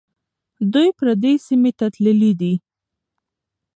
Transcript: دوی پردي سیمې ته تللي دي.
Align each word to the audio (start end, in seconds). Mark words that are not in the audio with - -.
دوی 0.73 0.87
پردي 0.97 1.33
سیمې 1.45 1.71
ته 1.79 1.85
تللي 1.95 2.31
دي. 2.39 2.53